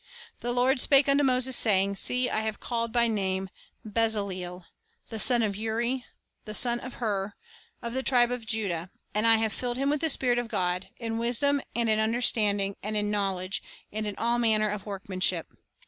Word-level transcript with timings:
"The 0.39 0.51
Lord 0.51 0.79
spake 0.81 1.07
unto 1.07 1.23
Moses, 1.23 1.55
saying, 1.55 1.93
See, 1.93 2.27
I 2.27 2.39
have 2.41 2.59
called 2.59 2.91
by 2.91 3.07
name 3.07 3.51
Bezaleel, 3.85 4.65
the 5.09 5.19
son 5.19 5.43
of 5.43 5.55
Uri, 5.55 6.05
the 6.45 6.55
son 6.55 6.79
of 6.79 6.95
Hur, 6.95 7.33
1 7.81 7.93
1 7.93 7.93
Cor. 7.93 7.93
3: 7.93 7.93
16, 7.93 7.93
17. 7.93 7.93
The 7.93 7.93
Ediication 7.93 7.93
of 7.93 7.93
Israel 7.93 7.93
37 7.93 7.93
of 7.93 7.93
the 7.93 8.09
tribe 8.09 8.31
of 8.31 8.45
Judah; 8.47 8.91
and 9.13 9.27
I 9.27 9.35
have 9.35 9.53
filled 9.53 9.77
him 9.77 9.89
with 9.91 10.01
the 10.01 10.09
Spirit 10.09 10.39
of 10.39 10.47
God, 10.47 10.89
in 10.97 11.17
wisdom, 11.19 11.61
and 11.75 11.87
in 11.87 11.99
understanding, 11.99 12.75
and 12.81 12.97
in 12.97 13.11
knowledge, 13.11 13.63
and 13.91 14.07
in 14.07 14.15
all 14.17 14.39
manner 14.39 14.69
of 14.71 14.87
workmanship. 14.87 15.45